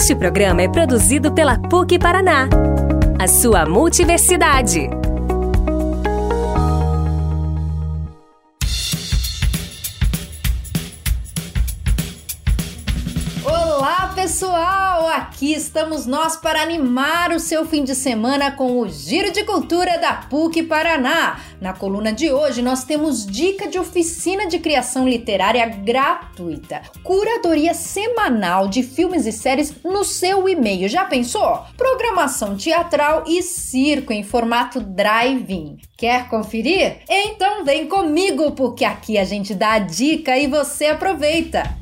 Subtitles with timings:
[0.00, 2.48] Este programa é produzido pela PUC Paraná,
[3.18, 4.88] a sua multiversidade.
[14.28, 15.08] Pessoal!
[15.08, 19.96] Aqui estamos nós para animar o seu fim de semana com o Giro de Cultura
[19.96, 21.40] da PUC Paraná.
[21.58, 28.68] Na coluna de hoje, nós temos dica de oficina de criação literária gratuita, curadoria semanal
[28.68, 30.90] de filmes e séries no seu e-mail.
[30.90, 31.62] Já pensou?
[31.74, 35.78] Programação teatral e circo em formato drive-in.
[35.96, 36.98] Quer conferir?
[37.08, 41.77] Então vem comigo, porque aqui a gente dá a dica e você aproveita.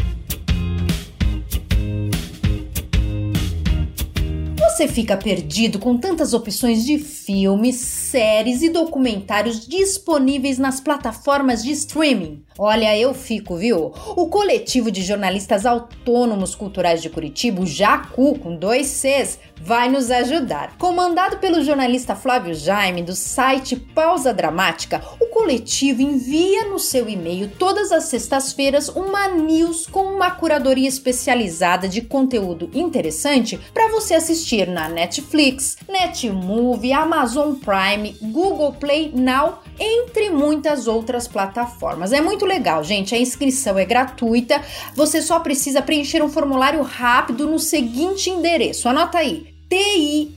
[4.58, 11.70] Você fica perdido com tantas opções de filmes, séries e documentários disponíveis nas plataformas de
[11.70, 12.42] streaming?
[12.56, 13.92] Olha, eu fico, viu?
[14.14, 20.10] O coletivo de jornalistas autônomos culturais de Curitiba, o Jacu, com dois Cs, vai nos
[20.10, 20.76] ajudar.
[20.78, 27.50] Comandado pelo jornalista Flávio Jaime, do site Pausa Dramática, o coletivo envia no seu e-mail
[27.58, 34.68] todas as sextas-feiras uma news com uma curadoria especializada de conteúdo interessante para você assistir
[34.68, 42.12] na Netflix, Netmovie, Amazon Prime, Google Play Now, entre muitas outras plataformas.
[42.12, 43.14] É muito legal, gente.
[43.14, 44.60] A inscrição é gratuita.
[44.94, 48.88] Você só precisa preencher um formulário rápido no seguinte endereço.
[48.88, 50.34] Anota aí: T-I-N-Y-U-R-L,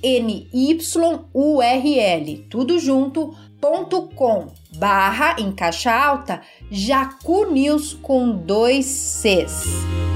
[2.50, 4.48] tudo junto, ponto com,
[4.78, 6.42] barra, em caixa alta,
[6.72, 10.07] Jacu News com dois Cs.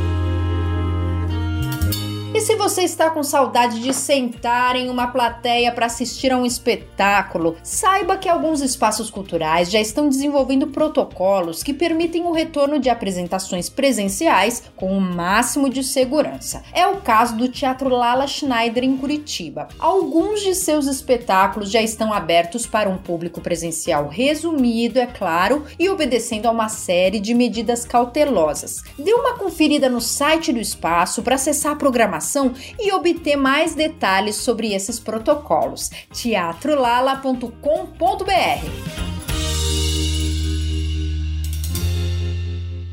[2.61, 8.17] Você está com saudade de sentar em uma plateia para assistir a um espetáculo, saiba
[8.17, 14.61] que alguns espaços culturais já estão desenvolvendo protocolos que permitem o retorno de apresentações presenciais
[14.75, 16.61] com o máximo de segurança.
[16.71, 19.67] É o caso do Teatro Lala Schneider em Curitiba.
[19.79, 25.89] Alguns de seus espetáculos já estão abertos para um público presencial resumido, é claro, e
[25.89, 28.83] obedecendo a uma série de medidas cautelosas.
[28.99, 34.35] Dê uma conferida no site do espaço para acessar a programação e obter mais detalhes
[34.35, 35.89] sobre esses protocolos.
[36.13, 39.11] teatrolala.com.br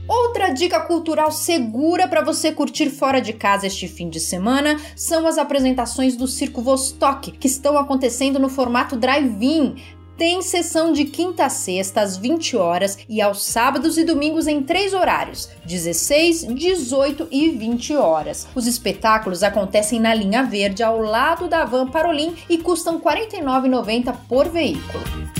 [0.08, 5.26] Outra dica cultural segura para você curtir fora de casa este fim de semana são
[5.26, 9.76] as apresentações do Circo Vostok, que estão acontecendo no formato drive-in
[10.18, 14.60] tem sessão de quinta a sexta às 20 horas e aos sábados e domingos em
[14.62, 18.48] três horários: 16, 18 e 20 horas.
[18.54, 24.16] Os espetáculos acontecem na linha verde ao lado da Van Parolim e custam R$ 49,90
[24.28, 25.37] por veículo.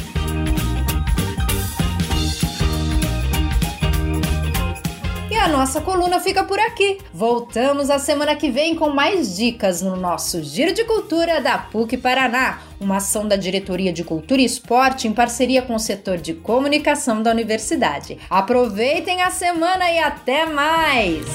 [5.49, 6.99] Nossa coluna fica por aqui.
[7.13, 11.97] Voltamos a semana que vem com mais dicas no nosso Giro de Cultura da PUC
[11.97, 16.35] Paraná, uma ação da Diretoria de Cultura e Esporte em parceria com o setor de
[16.35, 18.19] comunicação da universidade.
[18.29, 21.27] Aproveitem a semana e até mais!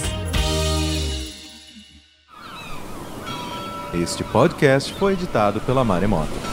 [3.93, 6.52] Este podcast foi editado pela Maremoto.